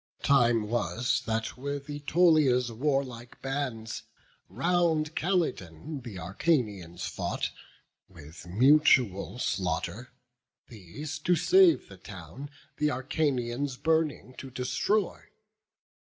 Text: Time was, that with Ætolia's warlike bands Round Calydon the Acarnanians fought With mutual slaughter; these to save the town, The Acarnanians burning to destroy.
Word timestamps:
Time 0.23 0.67
was, 0.67 1.21
that 1.27 1.55
with 1.57 1.85
Ætolia's 1.85 2.71
warlike 2.71 3.39
bands 3.43 4.01
Round 4.49 5.15
Calydon 5.15 6.01
the 6.03 6.15
Acarnanians 6.15 7.05
fought 7.05 7.51
With 8.09 8.47
mutual 8.47 9.37
slaughter; 9.37 10.09
these 10.69 11.19
to 11.19 11.35
save 11.35 11.87
the 11.87 11.97
town, 11.97 12.49
The 12.77 12.89
Acarnanians 12.89 13.77
burning 13.77 14.33
to 14.39 14.49
destroy. 14.49 15.21